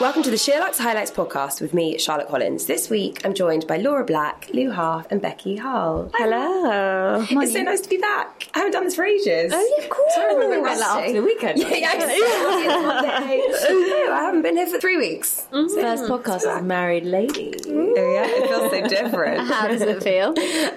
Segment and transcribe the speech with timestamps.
[0.00, 2.66] Welcome to the Sheerluxe Highlights podcast with me, Charlotte Collins.
[2.66, 6.08] This week, I'm joined by Laura Black, Lou Half, and Becky Hull.
[6.14, 7.26] Hello.
[7.28, 8.48] It's so nice to be back.
[8.54, 9.52] I haven't done this for ages.
[9.52, 10.14] Oh, yeah, of course.
[10.14, 11.58] Sorry, a bit Like after the weekend.
[11.68, 11.94] Yeah, yeah,
[13.68, 15.48] no, I haven't been here for three weeks.
[15.52, 15.80] Mm-hmm.
[15.80, 17.54] First podcast as a married lady.
[17.66, 19.48] Oh, yeah, it feels so different.
[19.48, 20.32] How does it feel?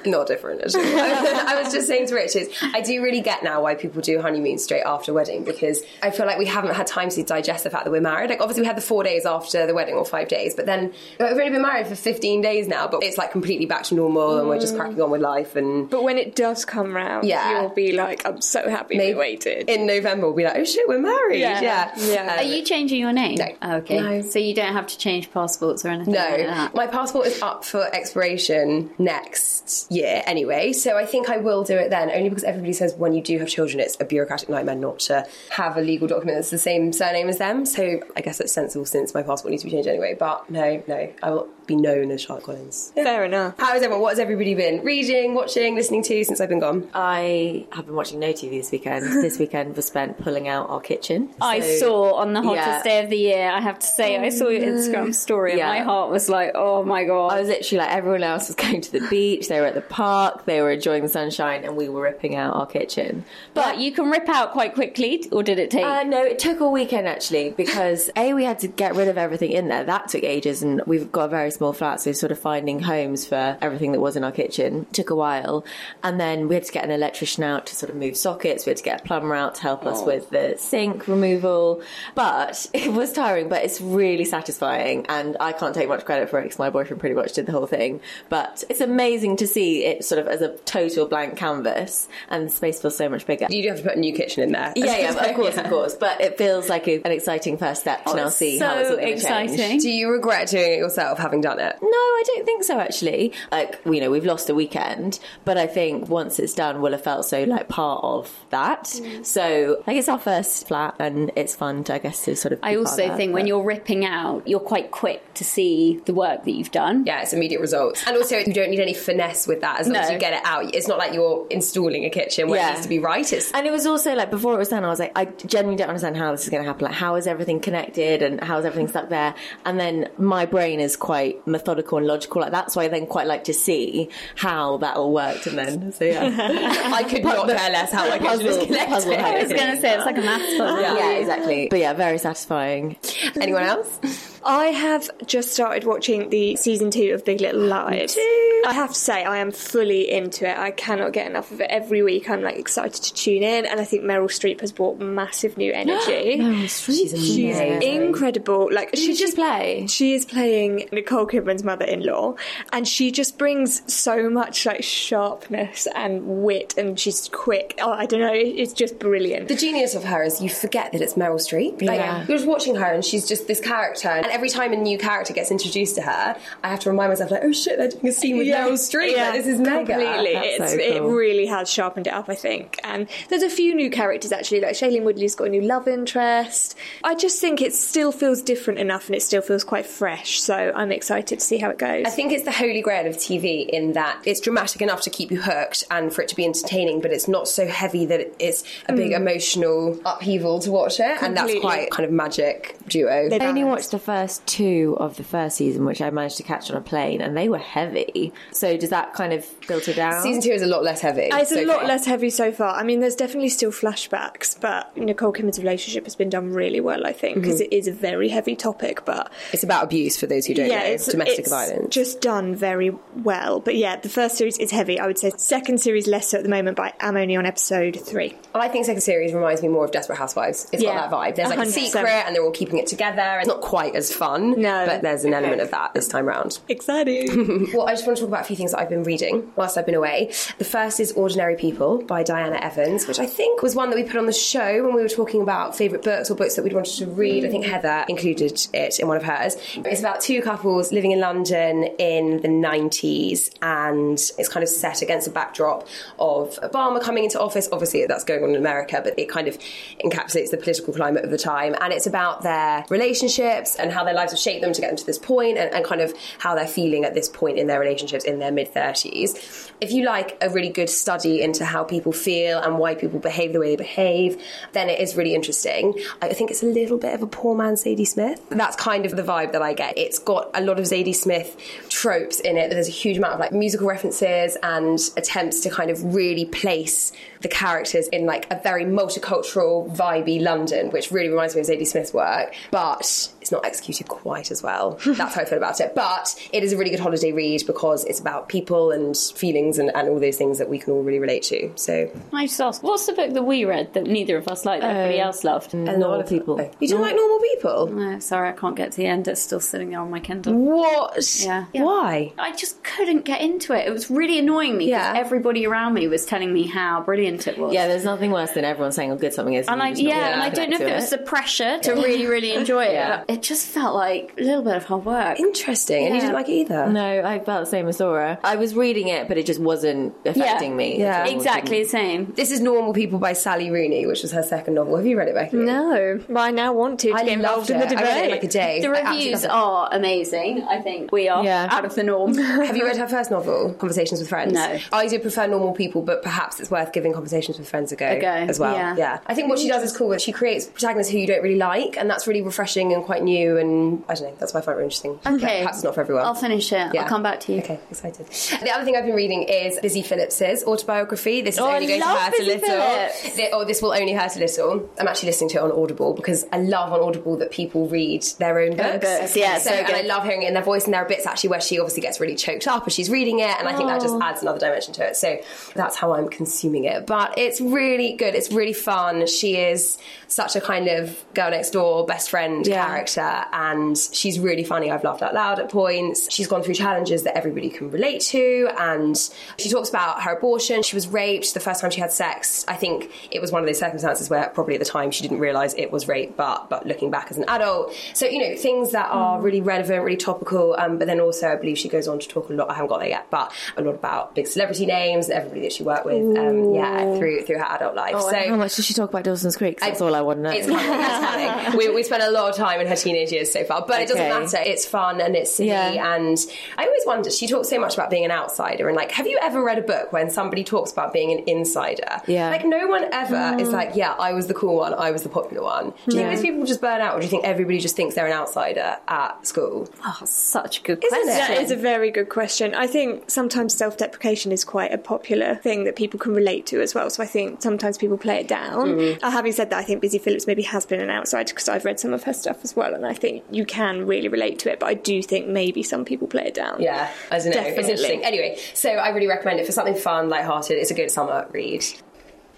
[0.09, 0.95] Not different, actually.
[0.95, 4.57] I was just saying to Richard, I do really get now why people do honeymoon
[4.57, 7.85] straight after wedding because I feel like we haven't had time to digest the fact
[7.85, 8.31] that we're married.
[8.31, 10.81] Like, obviously, we had the four days after the wedding or five days, but then
[11.19, 14.39] we've only been married for 15 days now, but it's like completely back to normal
[14.39, 15.55] and we're just cracking on with life.
[15.55, 17.61] And But when it does come round, Yeah.
[17.61, 19.69] you'll be like, I'm so happy Maybe we waited.
[19.69, 21.39] in November, we'll be like, oh shit, we're married.
[21.39, 21.61] Yeah.
[21.61, 21.91] Yeah.
[21.97, 22.33] Yeah.
[22.33, 23.35] Um, Are you changing your name?
[23.35, 23.47] No.
[23.61, 23.99] Oh, okay.
[23.99, 24.21] No.
[24.21, 26.75] So you don't have to change passports or anything like No, that?
[26.75, 31.75] my passport is up for expiration next year anyway, so I think I will do
[31.75, 34.75] it then, only because everybody says when you do have children, it's a bureaucratic nightmare
[34.75, 37.65] not to have a legal document that's the same surname as them.
[37.65, 40.15] So I guess it's sensible since my passport needs to be changed anyway.
[40.17, 42.91] But no, no, I will be known as Charlotte Collins.
[42.95, 43.03] Yeah.
[43.03, 43.55] Fair enough.
[43.57, 44.01] How is everyone?
[44.01, 46.89] What has everybody been reading, watching, listening to since I've been gone?
[46.93, 49.05] I have been watching no TV this weekend.
[49.23, 51.33] this weekend was spent pulling out our kitchen.
[51.39, 52.83] I saw on the hottest yeah.
[52.83, 55.71] day of the year, I have to say, I saw your Instagram story Yeah.
[55.71, 57.31] and my heart was like, oh my god.
[57.31, 59.47] I was literally like everyone else was going to the beach.
[59.47, 60.45] They were at the park.
[60.45, 63.23] They were enjoying the sunshine, and we were ripping out our kitchen.
[63.53, 65.85] but you can rip out quite quickly, or did it take?
[65.85, 69.17] Uh, no, it took all weekend actually because a we had to get rid of
[69.17, 69.83] everything in there.
[69.83, 73.27] That took ages, and we've got a very small flat, so sort of finding homes
[73.27, 75.63] for everything that was in our kitchen took a while.
[76.01, 78.65] And then we had to get an electrician out to sort of move sockets.
[78.65, 80.07] We had to get a plumber out to help us oh.
[80.07, 81.83] with the sink removal.
[82.15, 86.39] But it was tiring, but it's really satisfying, and I can't take much credit for
[86.39, 88.01] it because my boyfriend pretty much did the whole thing.
[88.27, 92.49] But it's amazing to see it sort of as a total blank canvas, and the
[92.49, 93.45] space feels so much bigger.
[93.51, 94.73] You do have to put a new kitchen in there.
[94.75, 95.93] Yeah, yeah, of course, of course.
[95.93, 98.65] But it feels like a, an exciting first step to oh, now it's see so
[98.65, 99.57] how it's all exciting.
[99.57, 99.83] change.
[99.83, 101.75] Do you regret doing it yourself, having done it?
[101.81, 102.79] No, I don't think so.
[102.79, 106.91] Actually, like you know, we've lost a weekend, but I think once it's done, we'll
[106.93, 108.83] have felt so like part of that.
[108.85, 109.25] Mm.
[109.25, 112.59] So like it's our first flat, and it's fun to I guess to sort of.
[112.63, 116.13] I also of that, think when you're ripping out, you're quite quick to see the
[116.13, 117.05] work that you've done.
[117.05, 118.03] Yeah, it's immediate results.
[118.07, 120.41] And also, you don't need any finesse with that as long as you get it
[120.45, 120.73] out.
[120.75, 122.69] It's not like you're installing a kitchen where Yeah.
[122.69, 123.31] it needs to be right.
[123.31, 125.77] It's And it was also like before it was done, I was like, I genuinely
[125.77, 126.85] don't understand how this is going to happen.
[126.85, 129.33] Like, how is everything connected and how is everything stuck there?
[129.65, 133.27] And then my brain is quite methodical and logical like that, so I then quite
[133.27, 135.47] like to see how that all worked.
[135.47, 136.21] And then, so yeah,
[136.93, 138.93] I could not care less how my kitchen is puzzle, connected.
[138.93, 139.15] puzzle.
[139.17, 140.81] how I was going to say it's like a maths puzzle.
[140.81, 141.67] yeah, exactly.
[141.69, 142.97] But yeah, very satisfying.
[143.39, 143.99] Anyone else?
[144.43, 148.17] I have just started watching the season two of Big Little Lies.
[148.65, 150.57] I have to say, I am fully into it.
[150.57, 151.67] I cannot get enough of it.
[151.69, 154.99] Every week, I'm like excited to tune in, and I think Meryl Streep has brought
[154.99, 156.67] massive new energy.
[156.67, 158.69] She's She's incredible.
[158.71, 159.85] Like she she just play?
[159.87, 162.35] She is playing Nicole Kidman's mother-in-law,
[162.73, 167.75] and she just brings so much like sharpness and wit, and she's quick.
[167.81, 168.31] Oh, I don't know.
[168.33, 169.47] It's just brilliant.
[169.47, 171.81] The genius of her is you forget that it's Meryl Streep.
[171.81, 172.25] Like, Yeah.
[172.27, 174.07] You're just watching her and she's just this character.
[174.07, 177.31] And every time a new character gets introduced to her, I have to remind myself,
[177.31, 179.15] like, oh shit, they're doing a scene with Meryl Streep.
[179.17, 179.93] Like, this is mega.
[179.93, 180.57] completely.
[180.57, 182.79] So It really has sharpened it up, I think.
[182.83, 184.61] And there's a few new characters actually.
[184.61, 186.75] Like Shailene Woodley's got a new love interest.
[187.03, 190.39] I just think it still feels different enough, and it still feels quite fresh.
[190.41, 192.05] So I'm excited to see how it goes.
[192.05, 195.31] I think it's the holy grail of TV in that it's dramatic enough to keep
[195.31, 198.63] you hooked and for it to be entertaining, but it's not so heavy that it's
[198.87, 199.15] a big mm.
[199.17, 201.21] emotional upheaval to watch it.
[201.21, 203.29] And that's quite kind of magic duo.
[203.29, 206.43] They I only watched the first two of the first season, which I managed to
[206.43, 208.33] catch on a plane, and they were heavy.
[208.51, 210.21] So does that kind of filter down?
[210.21, 211.29] Season two is a lot less heavy.
[211.31, 211.87] It's so a lot far.
[211.87, 212.75] less heavy so far.
[212.75, 217.05] I mean, there's definitely still flashbacks, but Nicole Kidman's relationship has been done really well,
[217.05, 217.73] I think, because mm-hmm.
[217.73, 219.05] is a very heavy topic.
[219.05, 220.77] But It's about abuse for those who don't know.
[220.77, 221.93] it's Domestic it's violence.
[221.93, 223.59] Just done very well.
[223.59, 224.99] But yeah, the first series is heavy.
[224.99, 227.99] I would say second series less so at the moment, but I'm only on episode
[227.99, 228.35] three.
[228.53, 230.67] I think second series reminds me more of Desperate Housewives.
[230.71, 231.35] It's Yeah, got that vibe.
[231.35, 231.71] There's like a 100%.
[231.71, 233.39] secret, and they're all keeping it together.
[233.39, 234.59] It's not quite as as fun.
[234.59, 234.85] No.
[234.85, 236.59] But there's an element of that this time round.
[236.67, 237.21] Exciting.
[237.71, 239.77] Well, I just want to talk about a few things that I've been reading whilst
[239.77, 240.33] I've been away.
[240.57, 244.03] The first is Ordinary People by Diana Evans, which I think was one that we
[244.03, 246.73] put on the show when we were talking about favourite books or books that we'd
[246.73, 247.45] wanted to read.
[247.45, 249.55] I think Heather included it in one of hers.
[249.75, 255.01] It's about two couples living in London in the 90s, and it's kind of set
[255.01, 255.87] against a backdrop
[256.19, 257.69] of Obama coming into office.
[257.71, 259.57] Obviously, that's going on in America, but it kind of
[260.03, 261.75] encapsulates the political climate of the time.
[261.79, 264.97] And it's about their relationships and how their lives have shaped them to get them
[264.97, 267.79] to this point and, and kind of how they're feeling at this point in their
[267.79, 269.71] relationships in their mid 30s.
[269.79, 273.53] If you like a really good study into how people feel and why people behave
[273.53, 274.41] the way they behave,
[274.73, 275.93] then it is really interesting.
[276.21, 278.41] I think it's a little bit of a poor man Zadie Smith.
[278.49, 279.97] That's kind of the vibe that I get.
[279.97, 281.57] It's got a lot of Zadie Smith
[281.89, 282.69] tropes in it.
[282.69, 287.11] There's a huge amount of like musical references and attempts to kind of really place
[287.41, 291.87] the characters in like a very multicultural, vibey London, which really reminds me of Zadie
[291.87, 294.99] Smith's work, but it's not executed quite as well.
[295.05, 295.93] That's how I feel about it.
[295.95, 299.91] But it is a really good holiday read because it's about people and feelings and,
[299.95, 301.71] and all those things that we can all really relate to.
[301.75, 304.81] So I just ask, what's the book that we read that neither of us liked
[304.81, 305.73] that everybody um, else loved?
[305.73, 306.71] And a normal people.
[306.79, 307.87] you don't like normal people?
[307.87, 309.27] No, sorry, I can't get to the end.
[309.27, 310.53] It's still sitting there on my Kindle.
[310.53, 311.39] What?
[311.43, 311.65] Yeah.
[311.73, 312.33] Why?
[312.37, 313.87] I just couldn't get into it.
[313.87, 315.19] It was really annoying me because Yeah.
[315.19, 317.73] everybody around me was telling me how brilliant it was.
[317.73, 319.67] Yeah, there's nothing worse than everyone saying how good something is.
[319.67, 321.79] And you I, just yeah, and I don't know if to it was the pressure
[321.79, 323.25] to really, really enjoy it.
[323.31, 323.35] Yeah.
[323.35, 325.39] but It just felt like a little bit of hard work.
[325.39, 326.05] Interesting.
[326.05, 326.89] And you didn't like it either?
[326.89, 328.39] No, I felt the same as Laura.
[328.43, 330.99] I was reading it, but it just wasn't affecting me.
[330.99, 331.25] Yeah.
[331.25, 332.33] Exactly the same.
[332.35, 334.95] This is Normal People by Sally Rooney, which was her second novel.
[334.97, 335.57] Have you read it, Becky?
[335.57, 337.89] no, but I now want to, to I get loved involved in the it.
[337.89, 338.05] debate.
[338.05, 338.81] I read it in like a day.
[338.81, 340.63] The I reviews are amazing.
[340.69, 341.67] I think we are Yeah.
[341.71, 342.35] out of the norm.
[342.37, 344.53] Have you read her first novel, Conversations with Friends?
[344.53, 344.77] No.
[344.91, 348.07] I do prefer normal people, but perhaps it's worth giving Conversations with Friends a go,
[348.07, 348.75] A go, as well.
[348.97, 349.19] yeah.
[349.27, 350.15] I think what she does is cool.
[350.17, 353.57] She creates protagonists who you don't really like, and that's really refreshing and quite new.
[353.57, 355.19] And I don't know, that's why I find it interesting.
[355.25, 355.61] Okay.
[355.61, 356.25] perhaps not for everyone.
[356.25, 356.93] I'll finish it.
[356.93, 357.01] Yeah.
[357.03, 357.59] I'll come back to you.
[357.59, 358.27] Okay, excited.
[358.61, 361.41] The other thing I've been reading is Busy Phillips's autobiography.
[361.41, 363.07] This is Oh, I only going to hurt a little.
[363.31, 364.89] Thi- oh, this will only hurt a little.
[364.99, 368.23] I'm actually listening to it on Audible because I love on Audible that people read
[368.39, 368.99] their own books.
[369.05, 370.85] books, yeah, so, so and I love hearing it in their voice.
[370.85, 373.39] And there are bits actually where she obviously gets really choked up as she's reading
[373.39, 374.21] it, and I think that just Oh.
[374.21, 375.15] adds another dimension to it.
[375.15, 375.37] So
[375.75, 377.05] that's how I'm consuming it.
[377.05, 378.35] But it's really good.
[378.35, 379.27] It's really fun.
[379.27, 379.97] She is
[380.27, 382.85] such a kind of girl next door, best friend Yeah.
[382.85, 384.91] character, and she's really funny.
[384.91, 386.31] I've laughed out loud at points.
[386.31, 389.17] She's gone through challenges that everybody can relate to, and
[389.57, 390.83] she talks about her abortion.
[390.83, 392.65] She was raped the first time she had sex.
[392.67, 395.39] I think it was one of those circumstances where probably at the time she didn't
[395.39, 398.91] realise it was rape, but but looking back as an adult, so you know things
[398.91, 400.75] that are really relevant, really topical.
[400.77, 402.69] Um, but then also, I believe she goes on to talk a lot.
[402.69, 405.83] I haven't got there yet, but a lot about big celebrity names, everybody that she
[405.83, 406.37] worked with.
[406.37, 408.13] Um, yeah, through through her adult life.
[408.15, 409.79] Oh, so how much does she talk about Dawson's Creek?
[409.79, 410.51] That's all I want to know.
[410.51, 410.85] it's coming.
[410.85, 411.77] It's coming.
[411.77, 414.07] we, we spent a lot of time in her teenage years so far, but it
[414.07, 414.57] doesn't matter.
[414.65, 415.69] It's fun and it's silly.
[415.69, 416.15] Yeah.
[416.15, 416.37] And
[416.77, 417.29] I always wonder.
[417.31, 419.81] She talks so much about being an outsider, and like, have you ever read a
[419.81, 422.21] book when somebody talks about being an insider?
[422.27, 422.49] Yeah.
[422.49, 425.29] Like, no one ever is like, yeah, I was the cool one, I was the
[425.29, 425.93] popular one.
[426.07, 428.15] Do you think these people just burn out, or do you think everybody just thinks
[428.15, 429.89] they're an outsider at school?
[430.05, 431.23] Oh, such a good Isn't it?
[431.23, 431.55] question.
[431.55, 432.73] That is a very good question.
[432.75, 436.81] I think sometimes self deprecation is quite a popular thing that people can relate to
[436.81, 437.09] as well.
[437.09, 439.17] So I think sometimes people play it down.
[439.21, 441.85] Uh, having said that, I think Busy Phillips maybe has been an outsider because I've
[441.85, 444.71] read some of her stuff as well, and I think you can really relate to
[444.71, 444.79] it.
[444.79, 446.81] But I do think maybe some people play it down.
[446.81, 447.51] Yeah, I don't know.
[447.53, 447.79] Definitely.
[447.79, 448.25] It's interesting.
[448.25, 450.77] Anyway, so I really recommend it for something fun, light-hearted.
[450.77, 451.83] It's a good summer read.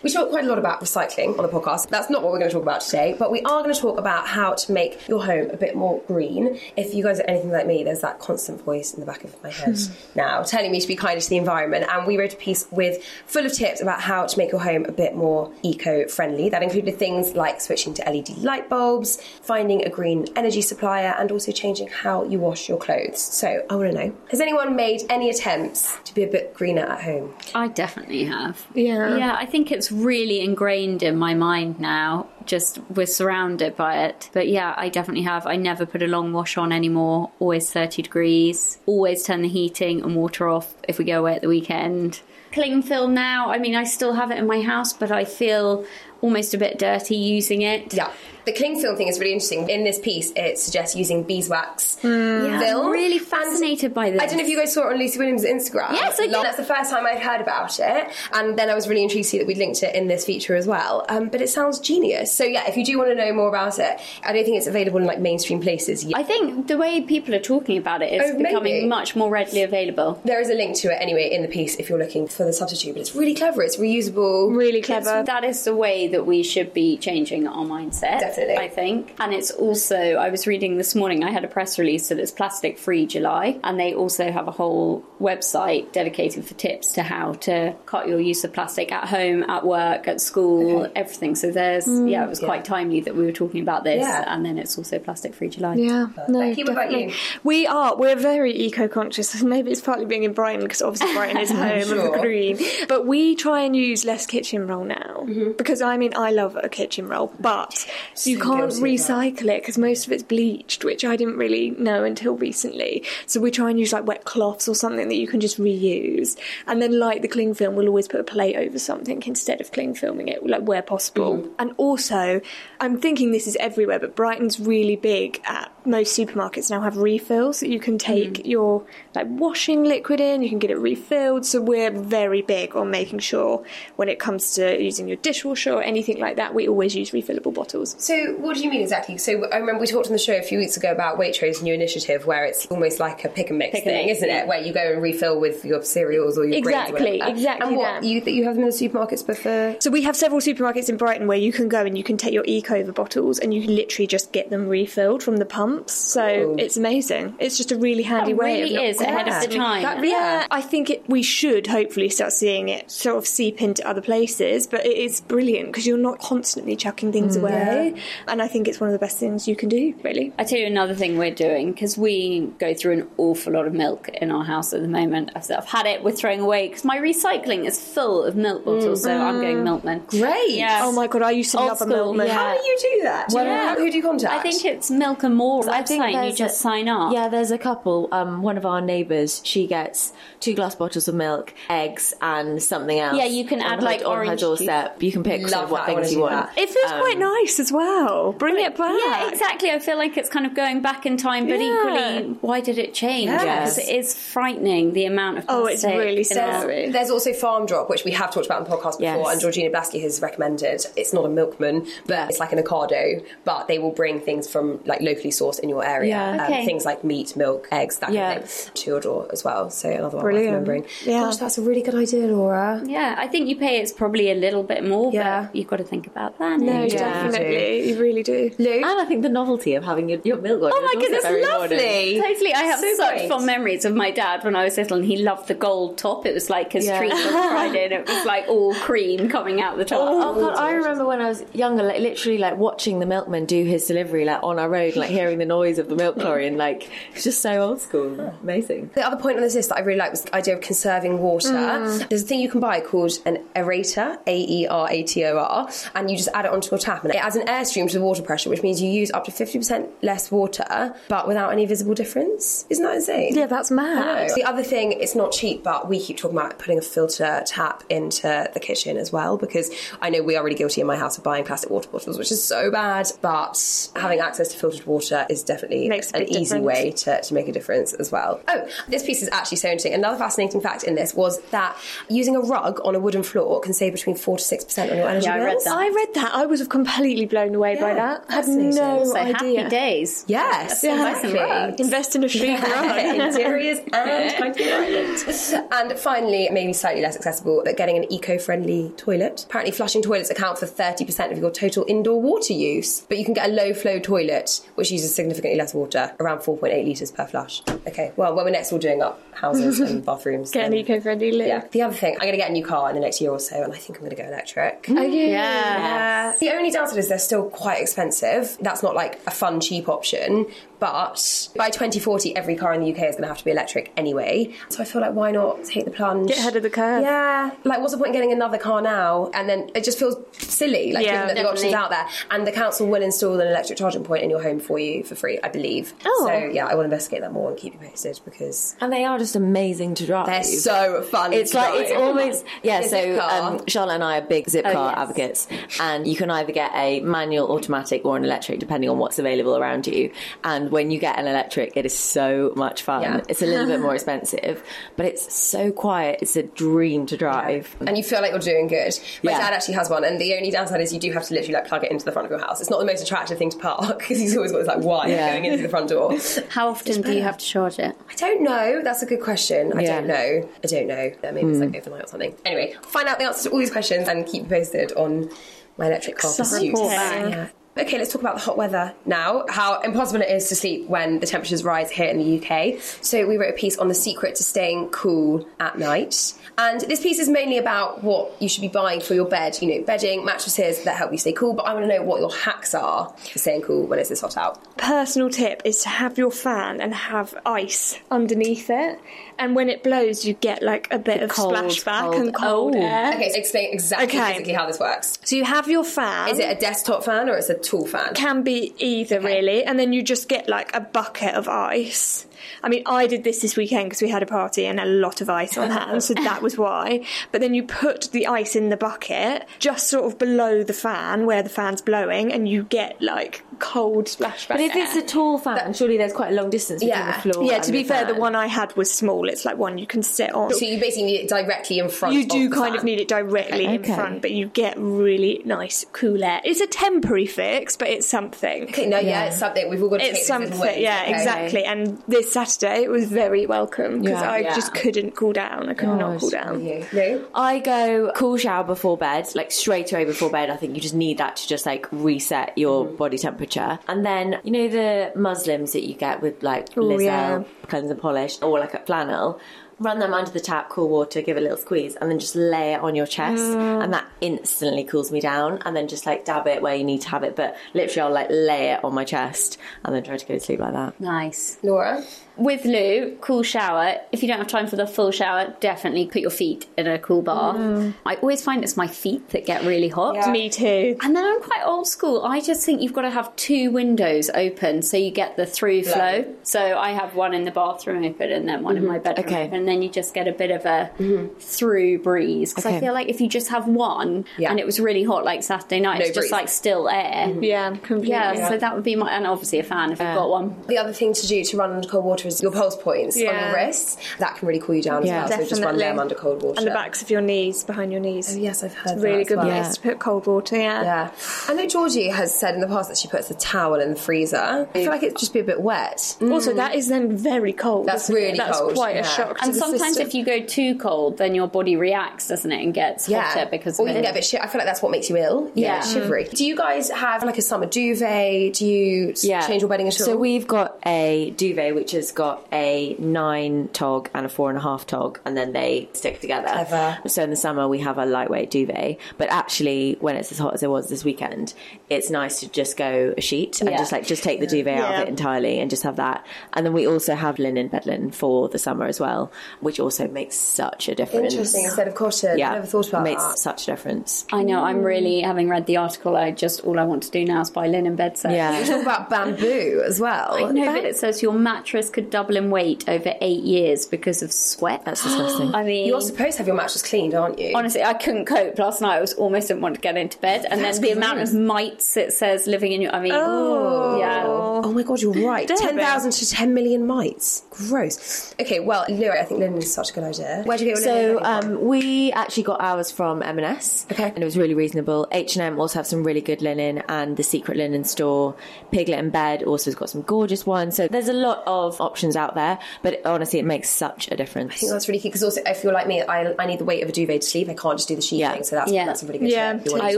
[0.04, 1.88] We talk quite a lot about recycling on the podcast.
[1.88, 3.98] That's not what we're going to talk about today, but we are going to talk
[3.98, 6.60] about how to make your home a bit more green.
[6.76, 9.42] If you guys are anything like me, there's that constant voice in the back of
[9.42, 9.94] my head hmm.
[10.14, 11.86] now telling me to be kinder to the environment.
[11.90, 14.84] And we wrote a piece with full of tips about how to make your home
[14.84, 16.50] a bit more eco-friendly.
[16.50, 21.32] That included things like switching to LED light bulbs, finding a green energy supplier, and
[21.32, 23.22] also changing how you wash your clothes.
[23.22, 26.82] So I want to know: Has anyone made any attempts to be a bit greener
[26.82, 27.34] at home?
[27.56, 28.68] I definitely have.
[28.74, 29.16] Yeah.
[29.16, 32.28] Yeah, I think it's really ingrained in my mind now.
[32.46, 34.30] Just we're surrounded by it.
[34.34, 35.48] But yeah, I definitely have.
[35.48, 37.32] I never put a long wash on anymore.
[37.40, 38.80] Always 30 degrees.
[38.86, 42.22] Always turn the heating and water off if we go away at the weekend.
[42.52, 45.86] Cling film now, I mean, I still have it in my house, but I feel
[46.22, 47.94] almost a bit dirty using it.
[47.94, 48.12] Yeah.
[48.46, 49.70] The cling film thing is really interesting.
[49.70, 52.88] In this piece, it suggests using beeswax Yeah, film.
[52.88, 54.22] I'm really And fascinated by this.
[54.22, 55.94] I don't know if you guys saw it on Lucy Williams' Instagram.
[55.94, 56.34] Yes, I did.
[56.34, 59.30] That's the first time I'd heard about it, and then I was really intrigued to
[59.30, 61.06] see that we'd linked it in this feature as well.
[61.08, 62.34] Um, but it sounds genius.
[62.34, 64.68] So yeah, if you do want to know more about it, I don't think it's
[64.68, 66.18] available in like mainstream places yet.
[66.18, 68.44] I think the way people are talking about it is Oh, maybe.
[68.44, 70.20] becoming much more readily available.
[70.26, 72.52] there is a link to it anyway in the piece if you're looking for the
[72.54, 73.64] substitute, but it's really clever.
[73.64, 74.54] It's reusable.
[74.56, 75.24] Really clever.
[75.24, 78.02] That is the way that we should be changing our mindset.
[78.20, 78.33] Definitely.
[78.38, 79.16] I think.
[79.20, 82.32] And it's also, I was reading this morning, I had a press release that it's
[82.32, 87.34] plastic free July, and they also have a whole website dedicated for tips to how
[87.34, 91.36] to cut your use of plastic at home, at work, at school, everything.
[91.36, 92.10] So there's, mm.
[92.10, 94.26] yeah, it was quite timely that we were talking about this, Yeah.
[94.28, 95.76] and then it's also plastic free July.
[95.76, 97.08] Yeah, no, Becky, what about definitely.
[97.08, 97.14] you?
[97.44, 97.96] We are.
[97.96, 99.42] We're very eco-conscious.
[99.44, 102.60] Maybe it's partly being in Brighton because obviously Brighton is home of the green.
[102.88, 105.52] But we try and use less kitchen roll now mm-hmm.
[105.58, 107.86] because I mean I love a kitchen roll, but
[108.28, 112.36] you can't recycle it because most of it's bleached, which I didn't really know until
[112.36, 113.04] recently.
[113.26, 116.38] So we try and use like wet cloths or something that you can just reuse.
[116.68, 119.72] And then like the cling film, we'll always put a plate over something instead of
[119.72, 121.50] cling filming it, like where possible.
[121.60, 122.42] And also,
[122.80, 127.60] I'm thinking this is everywhere, but Brighton's really big at most supermarkets now have refills
[127.60, 131.46] that you can take your like washing liquid in, you can get it refilled.
[131.46, 133.64] So we're very big on making sure
[133.96, 137.54] when it comes to using your dishwasher or anything like that, we always use refillable
[137.54, 137.96] bottles.
[138.00, 139.18] So, what do you mean exactly?
[139.18, 141.74] So, I remember we talked on the show a few weeks ago about Waitrose' new
[141.74, 144.44] initiative, where it's almost like a pick and mix Pick and thing, mix, isn't yeah.
[144.44, 144.48] it?
[144.48, 147.78] Where you go and refill with your cereals or your grains or Exactly, exactly And
[147.78, 148.04] what that.
[148.04, 149.76] you that you have them in the supermarkets before?
[149.80, 152.34] So we have several supermarkets in Brighton where you can go and you can take
[152.34, 155.94] your Ecover bottles and you can literally just get them refilled from the pumps.
[155.94, 156.56] So Ooh.
[156.58, 157.36] it's amazing.
[157.40, 158.62] It's just a really handy That way.
[158.62, 159.84] really of not is ahead of the time.
[159.84, 163.88] That- Yeah, I think it, we should hopefully start seeing it sort of seep into
[163.88, 167.96] other places, but it is brilliant because you're not constantly chucking things mm, away.
[168.28, 170.34] And I think it's one of the best things you can do, really.
[170.38, 173.74] I tell you another thing we're doing because we go through an awful lot of
[173.74, 175.32] milk in our house at the moment.
[175.36, 179.04] I've, I've had it, we're throwing away because my recycling is full of milk bottles,
[179.04, 180.04] so I'm going Milkman.
[180.08, 180.52] Great.
[180.52, 180.82] Yeah.
[180.84, 182.28] Oh my god, I used to Old love a school, milkman.
[182.28, 182.34] yeah.
[182.34, 183.30] How do you do that?
[183.30, 184.34] Do you Well, know- who do you contact?
[184.34, 186.14] I think it's Milk and More I think website.
[186.16, 187.14] and You just a- sign up.
[187.14, 188.10] Yeah, there's a couple.
[188.12, 193.00] Um, one of our neighbours, she gets two glass bottles of milk, eggs, and something
[193.00, 193.18] else.
[193.18, 195.02] Yeah, you can on add, her- like, on her orange doorstep.
[195.02, 196.34] You can pick sort of what that, I wanna things you want.
[196.34, 196.58] that.
[196.62, 197.93] It feels Um, quite nice as well.
[198.38, 198.92] Bring it back.
[199.06, 199.72] Yeah, exactly.
[199.72, 201.72] I feel like it's kind of going back in time, but Yeah.
[202.20, 203.30] equally, why did it change?
[203.30, 203.76] Yes.
[203.76, 206.50] Because it is frightening the amount of Oh, it's really in sad.
[206.56, 206.90] our- Sorry.
[206.90, 209.32] There's also Farm Drop, which we have talked about on the podcast before, Yes.
[209.32, 210.86] and Georgina Blasky has recommended.
[210.96, 214.80] It's not a milkman, but it's like an Ocado, but they will bring things from
[214.86, 216.10] like locally sourced in your area.
[216.38, 216.48] Yeah.
[216.60, 218.32] Um, things like meat, milk, eggs, that Yeah.
[218.34, 219.70] kind of thing, to your door as well.
[219.70, 220.46] So another one Brilliant.
[220.48, 220.86] worth remembering.
[221.06, 221.22] Yeah.
[221.22, 222.82] Gosh, that's a really good idea, Laura.
[222.86, 225.44] Yeah, I think you pay it's probably a little bit more, Yeah.
[225.52, 226.60] but you've got to think about that.
[226.60, 226.88] No, eh?
[226.90, 227.83] definitely.
[227.84, 228.52] You really do.
[228.60, 231.26] And I think the novelty of having your, your milk on Oh your my goodness,
[231.26, 231.78] every morning.
[231.78, 232.22] lovely.
[232.22, 233.30] Totally, I have So such great.
[233.30, 236.26] fond memories of my dad when I was little, and he loved the gold top.
[236.26, 236.98] It was like his Yeah.
[237.00, 240.00] treat on Friday, and it was like all cream coming out the top.
[240.02, 243.46] Oh, oh god, I remember when I was younger, like literally like watching the milkman
[243.46, 246.48] do his delivery like on our road, like hearing the noise of the milk lorry,
[246.48, 248.92] and like it's just so old school, amazing.
[248.94, 251.20] The other point on this list that I really like was the idea of conserving
[251.20, 251.50] water.
[251.50, 252.10] Mm.
[252.10, 255.38] There's a thing you can buy called an aerator, A E R A T O
[255.38, 257.98] R, and you just add it onto your tap, and it adds an airstream to
[258.00, 261.66] the water pressure, which means you use up to 50% less water, but without any
[261.66, 262.66] visible difference.
[262.70, 263.36] Isn't that insane?
[263.36, 264.32] Yeah, that's mad.
[264.36, 267.84] The other thing, it's not cheap, but we keep talking about putting a filter tap
[267.90, 271.18] into the kitchen as well because I know we are really guilty in my house
[271.18, 273.08] of buying plastic water bottles, which is so bad.
[273.22, 276.64] But having access to filtered water is definitely an easy difference.
[276.64, 278.42] way to, to make a difference as well.
[278.48, 279.94] Oh, this piece is actually so interesting.
[279.94, 281.78] Another fascinating fact in this was that
[282.10, 285.08] using a rug on a wooden floor can save between 4 to 6% on your
[285.08, 285.76] energy Yeah, I read that.
[285.76, 286.32] I read that.
[286.34, 288.26] I was completely blown away by that.
[288.30, 289.34] I had no so idea.
[289.64, 290.26] happy days.
[290.28, 291.12] Yes, Yeah.
[291.12, 291.84] exactly.
[291.86, 292.98] Invest in a street rug.
[293.30, 295.66] Interiors and kind.
[295.72, 299.46] And finally, maybe slightly less accessible, but getting an eco-friendly toilet.
[299.48, 303.34] Apparently, flushing toilets account for 30% of your total indoor water use, but you can
[303.34, 307.62] get a low-flow toilet which uses significantly less water, around 4.8 litres per flush.
[307.88, 311.46] Okay, well, when we're next all doing up houses and bathrooms, Get an eco-friendly loo.
[311.46, 311.66] yeah.
[311.72, 313.40] The other thing, I'm going to get a new car in the next year or
[313.40, 314.86] so, and I think I'm going to go electric.
[314.90, 315.28] Oh, yeah.
[315.34, 316.34] Yeah.
[316.40, 318.58] The only downside is they're still quite expensive.
[318.62, 320.48] That's not like a fun, cheap option.
[320.84, 323.94] But by 2040, every car in the UK is going to have to be electric
[323.96, 324.54] anyway.
[324.68, 326.28] So I feel like why not take the plunge?
[326.28, 327.02] Get ahead of the curve.
[327.02, 327.52] Yeah.
[327.64, 329.32] Like, what's the point in getting another car now?
[329.34, 332.06] And then it just feels silly, like, Yeah, given that the option's out there.
[332.32, 335.16] And the council will install an electric charging point in your home for you for
[335.16, 335.94] free, I believe.
[336.06, 336.26] Oh.
[336.28, 339.18] So yeah, I will investigate that more and keep you posted because And they are
[339.18, 340.26] just amazing to drive.
[340.26, 341.32] they're so fun.
[341.32, 342.02] It's to like it's drive.
[342.04, 342.82] almost yeah.
[342.82, 345.00] So um, Charlotte and I are big zip Oh, car yes.
[345.00, 345.48] advocates,
[345.80, 349.56] and you can either get a manual, automatic, or an electric, depending on what's available
[349.58, 350.12] around you.
[350.44, 353.04] And when you get an electric, it is so much fun.
[353.04, 353.22] Yeah.
[353.30, 354.62] It's a little bit more expensive,
[354.98, 356.20] but it's so quiet.
[356.22, 357.74] It's a dream to drive.
[357.88, 358.94] and you feel like you're doing good.
[359.24, 359.38] My Yeah.
[359.40, 361.68] dad actually has one, and the only downside is you do have to literally like
[361.68, 362.60] plug it into the front of your house.
[362.60, 365.10] It's not the most attractive thing to park because he's always got this like wire
[365.10, 365.32] Yeah.
[365.32, 366.18] going into the front door.
[366.50, 367.96] How often do you have to charge it?
[368.10, 368.82] I don't know.
[368.84, 369.72] That's a good question.
[369.78, 369.96] I Yeah.
[370.02, 370.50] don't know.
[370.64, 371.12] I don't know.
[371.32, 371.76] Maybe it's like hmm.
[371.76, 372.36] overnight or something.
[372.46, 375.30] Anyway, find out the answers to all these questions and keep you posted on
[375.78, 376.72] my electric car Exciting.
[376.72, 376.94] pursuits.
[376.94, 377.48] Yeah.
[377.76, 379.46] Okay, let's talk about the hot weather now.
[379.50, 382.80] How impossible it is to sleep when the temperatures rise here in the UK.
[383.02, 386.34] So we wrote a piece on the secret to staying cool at night.
[386.56, 389.60] And this piece is mainly about what you should be buying for your bed.
[389.60, 391.54] You know, bedding, mattresses that help you stay cool.
[391.54, 394.22] But I want to know what your hacks are for staying cool when it's this
[394.22, 394.78] hot out.
[394.78, 399.00] Personal tip is to have your fan and have ice underneath it.
[399.40, 402.16] And when it blows, you get like a bit of cold, splashback cold.
[402.16, 402.82] and cold Oh.
[402.82, 403.14] air.
[403.14, 404.32] Okay, so explain exactly Okay.
[404.34, 405.18] physically how this works.
[405.24, 406.30] So you have your fan.
[406.30, 408.14] Is it a desktop fan or it's a tall fan?
[408.14, 412.26] can be either really, and then you just get like a bucket of ice.
[412.64, 415.22] I mean, I did this this weekend because we had a party and a lot
[415.22, 417.06] of ice on hand, so that was why.
[417.32, 421.26] But then you put the ice in the bucket just sort of below the fan
[421.26, 424.48] where the fan's blowing, and you get like cold splashback.
[424.50, 425.06] But if it's a air.
[425.06, 427.22] tall fan, surely there's quite a long distance between Yeah.
[427.22, 427.44] the floor.
[427.46, 429.28] yeah, and to be the fair, the one I had was small.
[429.28, 430.54] It's like one you can sit on.
[430.54, 432.16] So you basically need it directly in front.
[432.16, 433.94] You do of the kind of need it directly in Okay.
[433.94, 436.42] front, but you get really nice cool air.
[436.46, 438.64] It's a temporary fix, but it's something.
[438.64, 439.08] Okay, no, yeah.
[439.10, 439.24] Yeah.
[439.26, 441.12] it's something we've all got to take It's this little something, yeah, okay?
[441.14, 441.64] exactly.
[441.66, 444.32] And this Saturday it was very welcome because Yeah.
[444.32, 444.54] I Yeah.
[444.56, 445.70] just couldn't cool down.
[445.70, 446.64] I could not cool down.
[446.64, 446.86] You.
[446.94, 447.22] No?
[447.34, 450.50] I go cool shower before bed, like straight away before bed.
[450.50, 452.96] I think you just need that to just like reset your Mm-hmm.
[452.98, 453.80] body temperature.
[453.88, 457.44] And then, you know, the muslims that you get with like Oh, Liz Earle, yeah.
[457.68, 459.40] cleanse and polish, or like a flannel.
[459.80, 462.36] Run them under the tap, cool water, give it a little squeeze, and then just
[462.36, 463.84] lay it on your chest, Mm.
[463.84, 465.60] and that instantly cools me down.
[465.66, 468.14] And then just like dab it where you need to have it, but literally I'll
[468.14, 471.02] like lay it on my chest, and then try to go to sleep like that.
[471.02, 471.58] Nice.
[471.64, 472.04] Laura?
[472.36, 473.98] With Lou, cool shower.
[474.12, 476.98] If you don't have time for the full shower, definitely put your feet in a
[476.98, 477.58] cool bath.
[477.58, 477.94] Mm.
[478.06, 480.16] I always find it's my feet that get really hot.
[480.16, 480.32] Yeah.
[480.32, 480.98] Me too.
[481.02, 482.24] And then I'm quite old school.
[482.24, 485.84] I just think you've got to have two windows open so you get the through
[485.84, 486.26] flow.
[486.44, 489.04] So I have one in the bathroom open and then one in my mm-hmm.
[489.04, 489.44] bedroom Okay.
[489.46, 489.60] open.
[489.60, 491.36] And then you just get a bit of a mm-hmm.
[491.40, 492.52] through breeze.
[492.52, 494.50] Because I feel like if you just have one Yeah.
[494.50, 497.28] and it was really hot like Saturday night, No it's just like still air.
[497.28, 497.44] Mm-hmm.
[497.44, 498.10] Yeah, completely.
[498.10, 500.56] Yeah, so that would be my, and obviously a fan if you've got one.
[500.68, 503.24] The other thing to do to run under cold water is your pulse points on
[503.24, 503.48] Yeah.
[503.48, 503.98] your wrists.
[504.20, 505.24] That can really cool you down Yeah.
[505.26, 505.40] as well.
[505.40, 506.58] So just run them under cold water.
[506.60, 508.34] and the backs of your knees, behind your knees.
[508.36, 509.48] Oh, yes, I've heard It's that really as good well.
[509.48, 509.72] place Yeah.
[509.72, 510.58] to put cold water.
[510.58, 510.82] Yeah.
[510.84, 511.10] Yeah.
[511.48, 513.96] I know Georgie has said in the past that she puts a towel in the
[513.96, 514.68] freezer.
[514.74, 516.16] I feel like it'd just be a bit wet.
[516.22, 516.56] Also, mm.
[516.58, 517.86] that is then very cold.
[517.88, 519.02] That's really That's cold, quite yeah.
[519.02, 519.38] a shock.
[519.38, 520.08] to And the sometimes system.
[520.08, 523.80] if you go too cold, then your body reacts, doesn't it, and gets hotter because
[523.80, 524.42] or of you can get a bit shit.
[524.42, 525.52] I feel like that's what makes you ill.
[525.56, 525.80] You Yeah.
[525.82, 526.26] get shivery.
[526.26, 526.38] Mm.
[526.38, 528.54] Do you guys have like a summer duvet?
[528.54, 530.06] Do you s- change your bedding at all?
[530.06, 534.58] So we've got a duvet which has got a nine tog and a four and
[534.58, 536.48] a half tog, and then they stick together.
[536.48, 537.00] Clever.
[537.08, 540.54] So in the summer we have a lightweight duvet, but actually when it's as hot
[540.54, 541.54] as it was this weekend,
[541.90, 543.78] it's nice to just go a sheet and Yeah.
[543.78, 546.26] just like just take the duvet out of it entirely and just have that.
[546.54, 550.08] And then we also have linen bed linen for the summer as well, which also
[550.08, 551.34] makes such a difference.
[551.34, 551.66] Interesting.
[551.66, 552.38] Instead of cotton.
[552.38, 553.40] Yeah, I never thought about makes that.
[553.40, 554.26] such a difference.
[554.32, 554.64] I know.
[554.64, 556.16] I'm really having read the article.
[556.16, 558.34] I just all I want to do now is buy linen bed sets.
[558.34, 558.64] Yeah.
[558.64, 560.34] Talk about bamboo as well.
[560.34, 564.22] I know, but it says your mattress could double in weight over eight years because
[564.22, 564.86] of sweat.
[564.86, 565.54] That's disgusting.
[565.56, 567.54] I mean, You're supposed to have your mattress cleaned, aren't you?
[567.56, 568.98] honestly, I couldn't cope last night.
[568.98, 571.34] I was almost didn't want to get into bed, and That's then the amount gross.
[571.34, 572.94] of mites it says living in your.
[572.96, 573.98] I mean, Oh.
[574.00, 574.24] yeah.
[574.26, 575.48] Oh my god, you're right.
[575.48, 575.62] Damn it.
[575.62, 577.44] 10,000 to 10 million mites.
[577.50, 578.34] Gross.
[578.40, 580.44] Okay, well, Lyra, I think linen is such a good idea.
[580.46, 581.18] Where'd you get your So linen?
[581.18, 581.26] from?
[581.58, 584.06] um, we actually got ours from M&S, Okay.
[584.14, 585.08] and it was really reasonable.
[585.12, 588.36] H and M also have some really good linen, and the Secret Linen Store,
[588.72, 590.76] Piglet in Bed also has got some gorgeous ones.
[590.76, 594.54] So there's a lot of options out there, but honestly, it makes such a difference.
[594.54, 596.66] I think that's really key because also if you're like me, I, I need the
[596.66, 597.50] weight of a duvet to sleep.
[597.50, 598.34] I can't just do the sheet Yeah.
[598.34, 598.86] thing, so that's Yeah.
[598.86, 599.54] that's a really good Yeah.
[599.54, 599.62] tip.
[599.62, 599.96] if you want to I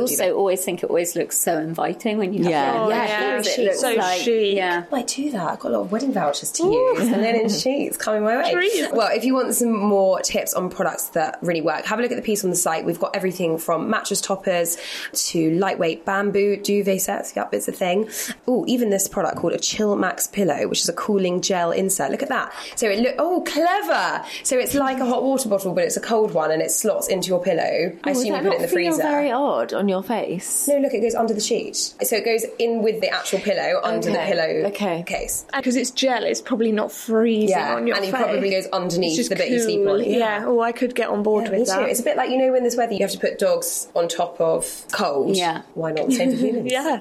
[0.00, 2.84] also always think it always looks so inviting when you have Yeah.
[2.84, 3.08] linen Oh, sheets.
[3.12, 3.58] yeah, It sheets.
[3.58, 4.56] looks So like, chic.
[4.56, 4.82] Yeah.
[4.90, 5.50] I might do that.
[5.52, 8.52] I've got a lot of wedding vouchers to use and linen sheets coming my way.
[8.52, 8.92] Treat.
[8.92, 12.10] Well, if you want some more tips on products that really work, have a look
[12.10, 12.84] at the piece on the site.
[12.84, 14.76] We've got everything from mattress toppers
[15.12, 17.34] to lightweight bamboo duvet sets.
[17.36, 18.08] Yep, it's a thing.
[18.48, 22.10] Oh, even this product called a Chill Max pillow, which is a cooling gel insert.
[22.10, 22.52] Look at that.
[22.76, 24.24] So it look oh clever.
[24.42, 27.08] So it's like a hot water bottle, but it's a cold one and it slots
[27.08, 27.62] into your pillow.
[28.04, 29.02] I oh, assume you put it in the freezer.
[29.02, 30.68] very odd on your face.
[30.68, 31.76] No, look, it goes under the sheet.
[31.76, 35.04] So it goes in with the actual pillow under the pillow okay.
[35.06, 35.46] case.
[35.54, 38.06] because it's gel, it's probably not freezing Yeah, on your face.
[38.06, 40.00] and it probably goes underneath the bit you sleep cool.
[40.00, 40.04] on.
[40.04, 40.44] Yeah.
[40.46, 41.74] Oh, I could get on board Yeah, me with too.
[41.74, 41.88] that.
[41.88, 44.08] It's a bit like you know when this weather you have to put dogs on
[44.08, 45.36] top of cold.
[45.36, 45.62] Yeah.
[45.74, 46.72] Why not the same for humans?
[46.72, 47.00] yeah.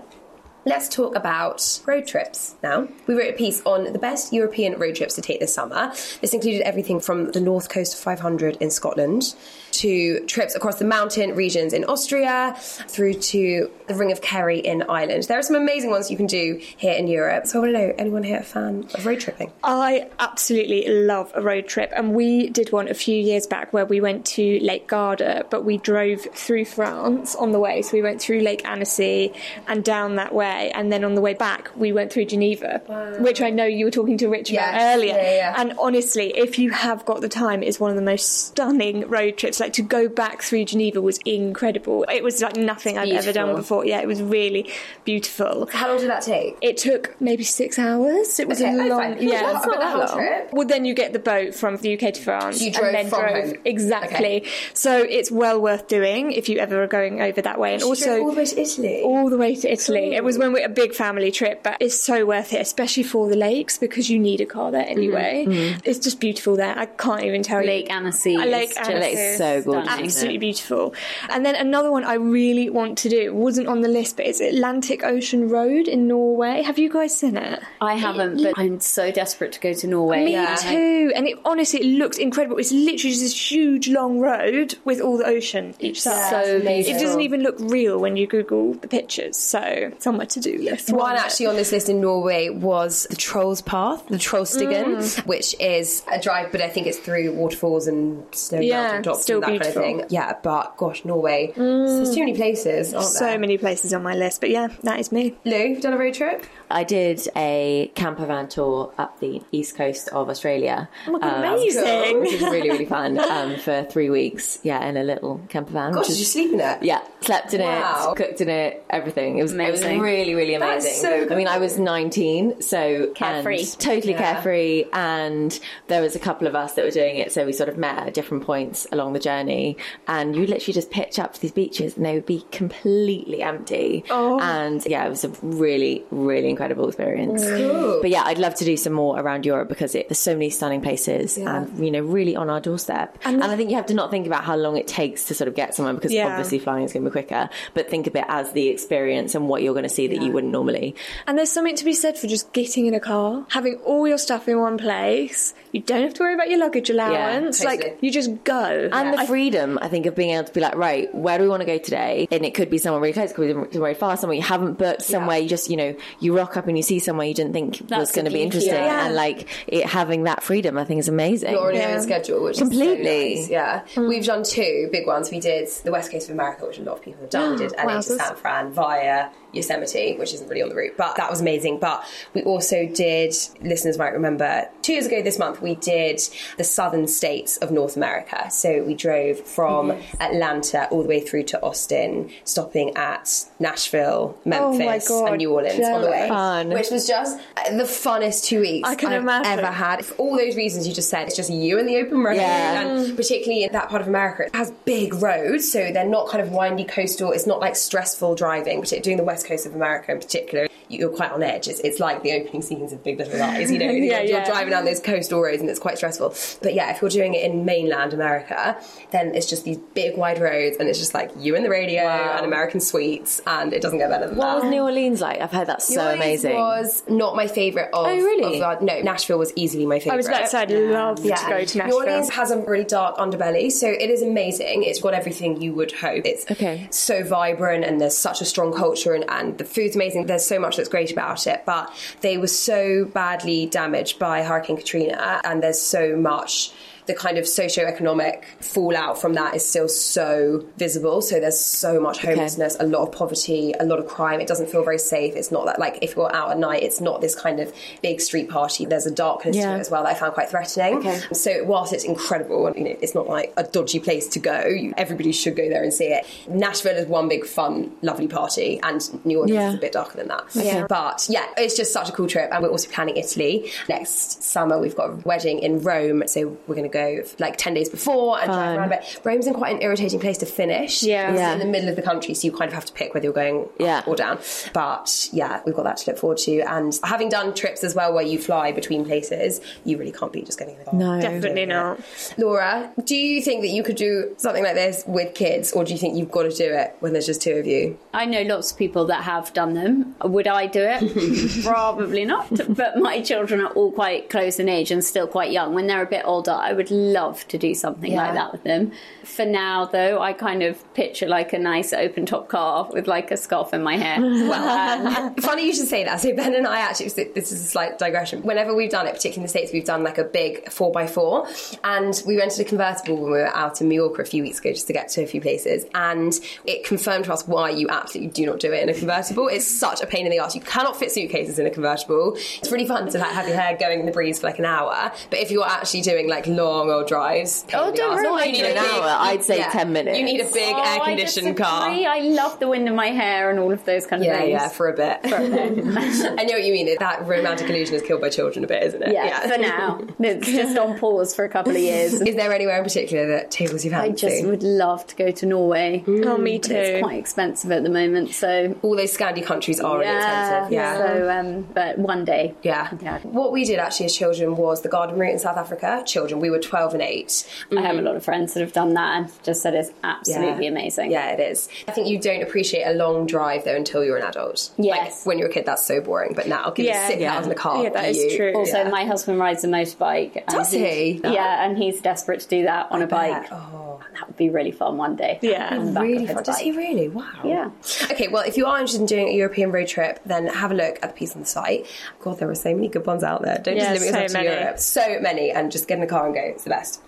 [0.65, 2.87] Let's talk about road trips now.
[3.07, 5.91] We wrote a piece on the best European road trips to take this summer.
[6.21, 9.35] This included everything from the North Coast 500 in Scotland
[9.71, 14.83] to trips across the mountain regions in Austria through to the Ring of Kerry in
[14.83, 15.23] Ireland.
[15.23, 17.47] There are some amazing ones you can do here in Europe.
[17.47, 19.51] So I want to know, anyone here a fan of road tripping?
[19.63, 23.85] I absolutely love a road trip, and we did one a few years back where
[23.85, 27.81] we went to Lake Garda, but we drove through France on the way.
[27.81, 29.33] So we went through Lake Annecy
[29.67, 33.41] and down that way, and then on the way back, we went through Geneva, which
[33.41, 35.13] I know you were talking to Rich Yes, about earlier.
[35.15, 35.53] yeah, yeah.
[35.57, 39.37] And honestly, if you have got the time, it's one of the most stunning road
[39.37, 39.59] trips.
[39.59, 42.05] Like to go back through Geneva was incredible.
[42.11, 43.85] It was like nothing I've ever done before.
[43.85, 44.69] Yeah, it was really
[45.05, 45.67] beautiful.
[45.71, 46.57] How long did that take?
[46.61, 48.39] It took maybe six hours.
[48.39, 49.21] It was Okay, a oh, long, fine.
[49.21, 50.49] yeah, That's not that whole trip.
[50.53, 52.61] well, then you get the boat from the UK to France.
[52.61, 53.55] You drove and then drove home.
[53.65, 54.37] exactly.
[54.41, 54.49] Okay.
[54.73, 57.73] So it's well worth doing if you ever are going over that way.
[57.75, 59.01] And also all the way to Italy.
[59.03, 60.09] all the way to Italy.
[60.13, 60.17] Oh.
[60.17, 63.29] It was when we a big family trip, but it's so worth it, especially for
[63.29, 64.97] the lakes because you need a car there mm-hmm.
[64.97, 65.45] anyway.
[65.47, 65.79] Mm-hmm.
[65.85, 66.77] It's just beautiful there.
[66.77, 67.95] I can't even tell Lake you.
[67.95, 68.37] Annecy.
[68.37, 69.07] Lake is Annecy.
[69.13, 69.89] It's so gorgeous.
[69.89, 70.93] Absolutely beautiful.
[71.29, 74.25] And then another one I really want to do it wasn't on the list, but
[74.25, 76.61] it's Atlantic Ocean Road in Norway.
[76.63, 77.61] Have you guys seen it?
[77.81, 80.25] I haven't, but I'm so desperate to go to Norway.
[80.25, 80.55] Me Yeah.
[80.55, 81.11] too.
[81.15, 82.57] And it honestly it looks incredible.
[82.57, 86.45] It's literally just this huge long road with all the ocean each side.
[86.45, 86.95] So amazing.
[86.95, 89.37] It doesn't even look real when you Google the pictures.
[89.37, 90.91] So somewhere to do list.
[90.91, 95.25] One actually on this list in Norway was the Trolls Path, the Trollstigen, Mm.
[95.25, 99.21] which is a drive, but I think it's through waterfalls and snow Yeah, mountain tops
[99.23, 99.81] still and that beautiful.
[99.81, 99.85] Mm.
[99.85, 100.15] kind of thing.
[100.15, 101.53] Yeah, but gosh, Norway.
[101.55, 103.39] There's too many places, aren't So there?
[103.39, 105.35] many places on my list, but yeah, that is me.
[105.45, 106.45] Lou, you've done a road trip?
[106.71, 110.89] I did a camper van tour up the east coast of Australia.
[111.07, 112.19] Oh um, Amazing.
[112.21, 114.59] Which was really, really fun um, for three weeks.
[114.63, 115.91] Yeah, in a little camper van.
[115.93, 116.81] Gosh, which did you sleep in it?
[116.81, 118.11] Yeah, slept in Wow.
[118.11, 119.37] it, cooked in it, everything.
[119.37, 120.01] It was, it was Amazing.
[120.23, 121.27] Really, really That's amazing.
[121.27, 123.59] so I mean, I was 19, so Carefree.
[123.59, 124.33] and totally Yeah.
[124.33, 124.85] carefree.
[124.93, 127.77] And there was a couple of us that were doing it, so we sort of
[127.77, 129.77] met at different points along the journey.
[130.07, 134.03] And you literally just pitch up to these beaches, and they would be completely empty.
[134.09, 134.39] Oh.
[134.39, 137.43] And yeah, it was a really, really incredible experience.
[137.43, 137.99] Cool.
[138.01, 140.49] But yeah, I'd love to do some more around Europe because it, there's so many
[140.49, 143.17] stunning places and, you know, really on our doorstep.
[143.25, 145.47] And, I think you have to not think about how long it takes to sort
[145.47, 146.27] of get somewhere because Yeah.
[146.29, 149.47] obviously flying is going to be quicker, but think of it as the experience and
[149.47, 150.95] what you're going to see that you wouldn't normally.
[151.27, 154.17] And there's something to be said for just getting in a car, having all your
[154.17, 155.53] stuff in one place.
[155.71, 157.59] You don't have to worry about your luggage allowance.
[157.59, 157.77] totally.
[157.77, 158.89] Like you just go.
[158.91, 161.49] And the freedom, I think, of being able to be like, right, where do we
[161.49, 162.27] want to go today?
[162.31, 164.43] And it could be somewhere really close, it could be somewhere very far, somewhere you
[164.43, 167.33] haven't booked, somewhere you just, you know, you rock up and you see somewhere you
[167.33, 168.73] didn't think was That's the going to be interesting.
[168.73, 169.05] yeah.
[169.05, 171.51] And like it having that freedom, I think is amazing.
[171.51, 173.33] You're on your own schedule, which Completely.
[173.33, 173.85] is so nice.
[173.95, 174.07] Yeah, mm.
[174.07, 175.31] we've done two big ones.
[175.31, 177.51] We did the west coast of America, which a lot of people have done.
[177.53, 181.15] We did LA to San Fran via Yosemite, which isn't really on the route, but
[181.15, 181.79] that was amazing.
[181.79, 186.21] But we also did, listeners might remember, two years ago this month, we did
[186.57, 188.49] the southern states of North America.
[188.51, 194.37] So we drove from Atlanta all the way through to Austin, stopping at Nashville, oh
[194.45, 196.69] Memphis, God, and New Orleans on the way, Fun.
[196.69, 197.37] which was just
[197.71, 199.59] the funnest two weeks I can I've imagine.
[199.59, 200.05] ever had.
[200.05, 202.81] For all those reasons you just said, it's just you and the open road, Yeah.
[202.81, 206.41] and particularly in that part of America, it has big roads, so they're not kind
[206.43, 207.31] of windy coastal.
[207.31, 210.67] It's not like stressful driving, particularly doing the west coast of America in particular.
[210.99, 211.67] You're quite on edge.
[211.67, 213.71] It's, it's like the opening scenes of Big Little Lies.
[213.71, 216.35] You know, you're, Yeah, you're driving down those coastal roads, and it's quite stressful.
[216.61, 218.77] But yeah, if you're doing it in mainland America,
[219.11, 222.03] then it's just these big wide roads, and it's just like you and the radio
[222.03, 222.35] Wow.
[222.37, 224.53] and American sweets, and it doesn't get better than What that.
[224.55, 225.41] What was New Orleans like?
[225.41, 226.55] I've heard that's so New Orleans amazing.
[226.55, 228.05] Was not my favourite of.
[228.07, 228.57] Oh, really?
[228.57, 230.13] of our- no, Nashville was easily my favourite.
[230.13, 231.87] I was about to say I'd love to go to Nashville.
[231.87, 234.83] New Orleans has a really dark underbelly, so it is amazing.
[234.83, 236.25] It's got everything you would hope.
[236.25, 236.87] It's Okay.
[236.91, 240.25] so vibrant, and there's such a strong culture, and, and the food's amazing.
[240.25, 244.75] There's so much that's great about it, but they were so badly damaged by Hurricane
[244.75, 246.71] Katrina, and there's so much.
[247.05, 251.21] The kind of socio-economic fallout from that is still so visible.
[251.21, 254.39] So there's so much homelessness, a lot of poverty, a lot of crime.
[254.39, 255.35] It doesn't feel very safe.
[255.35, 258.21] It's not that like if you're out at night, it's not this kind of big
[258.21, 258.85] street party.
[258.85, 259.71] There's a darkness Yeah.
[259.71, 260.97] to it as well that I found quite threatening.
[260.99, 261.19] Okay.
[261.33, 264.63] So whilst it's incredible, and you know, it's not like a dodgy place to go.
[264.97, 266.25] Everybody should go there and see it.
[266.47, 269.69] Nashville is one big fun, lovely party, and New Orleans Yeah.
[269.69, 270.43] is a bit darker than that.
[270.53, 270.85] Yeah.
[270.87, 274.79] But yeah, it's just such a cool trip, and we're also planning Italy next summer.
[274.79, 278.39] We've got a wedding in Rome, so we're going to go like 10 days before
[278.39, 278.89] and drive around.
[278.89, 281.03] But Rome's in quite an irritating place to finish.
[281.03, 281.31] Yeah.
[281.31, 281.53] It's Yeah.
[281.53, 283.33] in the middle of the country, so you kind of have to pick whether you're
[283.33, 283.99] going Yeah.
[283.99, 284.39] up or down.
[284.73, 286.59] But yeah, we've got that to look forward to.
[286.61, 290.45] And having done trips as well where you fly between places, you really can't beat
[290.45, 290.93] just getting in the car.
[290.99, 291.19] No.
[291.21, 291.99] Definitely not.
[292.37, 295.91] Laura, do you think that you could do something like this with kids, or do
[295.93, 297.97] you think you've got to do it when there's just two of you?
[298.13, 300.15] I know lots of people that have done them.
[300.23, 301.63] Would I do it?
[301.63, 302.47] Probably not.
[302.75, 305.73] But my children are all quite close in age and still quite young.
[305.73, 308.25] When they're a bit older, I would love to do something Yeah.
[308.25, 308.91] like that with them.
[309.23, 313.31] For now, though, I kind of picture like a nice open top car with like
[313.31, 314.19] a scarf in my hair.
[314.53, 316.19] Well, um, funny you should say that.
[316.19, 318.41] So Ben and I actually, this is a slight digression.
[318.43, 322.21] Whenever we've done it, particularly in the States, we've done like a big 4x4 and
[322.25, 324.87] we rented a convertible when we were out in Mallorca a few weeks ago just
[324.87, 326.33] to get to a few places and
[326.65, 329.47] it confirmed to us why you absolutely do not do it in a convertible.
[329.47, 330.55] It's such a pain in the ass.
[330.55, 332.33] You cannot fit suitcases in a convertible.
[332.35, 334.65] It's really fun to like have your hair going in the breeze for like an
[334.65, 338.23] hour, but if you're actually doing like long old drives, Oh, don't arse.
[338.25, 338.45] worry.
[338.47, 339.15] You need an hour.
[339.19, 340.17] I'd say 10 minutes.
[340.17, 341.89] You need a big Oh, air I conditioned car.
[341.89, 342.05] disagree.
[342.05, 344.49] I love the wind in my hair and all of those kind of Yeah, things.
[344.51, 345.19] yeah, for a bit.
[345.23, 346.95] I know what you mean.
[346.99, 349.13] That romantic illusion is killed by children a bit, isn't it?
[349.13, 350.01] yeah, for now.
[350.19, 352.13] It's just on pause for a couple of years.
[352.13, 355.45] Is there anywhere in particular that tickles your I just would love to go to
[355.45, 356.03] Norway.
[356.07, 359.99] Oh, me But it's quite expensive at the moment, so All those Scandi countries are
[359.99, 360.71] really expensive.
[360.71, 360.97] Yeah.
[360.97, 362.55] So, um, but one day.
[362.63, 362.89] Yeah.
[363.01, 363.19] Yeah.
[363.19, 366.03] What we did actually as children was the garden route in South Africa.
[366.05, 367.47] Children, we were 12 and 8.
[367.71, 368.05] I have a mm-hmm.
[368.07, 371.11] lot of friends that have done that and just said it's absolutely amazing.
[371.11, 371.69] Yeah, it is.
[371.87, 374.71] I think you don't appreciate a long drive though until you're an adult.
[374.77, 375.19] Yes.
[375.19, 376.33] Like when you're a kid, that's so boring.
[376.33, 377.07] But now, give Yeah.
[377.07, 377.35] six Yeah.
[377.35, 377.83] hours in the car.
[377.83, 378.53] Yeah, that is you- true.
[378.55, 378.89] Also, Yeah.
[378.89, 380.45] my husband rides a motorbike.
[380.47, 381.21] Does he?
[381.23, 383.51] Yeah, and he's desperate to do that on a bike.
[383.51, 383.99] Oh.
[384.13, 385.39] That would be really fun one day.
[385.41, 385.75] Yeah.
[385.75, 386.43] On the back Really fun.
[386.43, 387.09] Does he really?
[387.09, 387.23] Wow.
[387.43, 387.69] Yeah.
[388.11, 390.75] Okay, well, if you are interested in doing a European road trip, then have a
[390.75, 391.85] look at the piece on the site.
[392.21, 393.57] God, there are so many good ones out there.
[393.59, 394.55] Don't Yeah, just limit yourself so to many.
[394.61, 394.79] Europe.
[394.79, 396.52] So many, and just get in the car and go.
[396.53, 397.01] It's the best.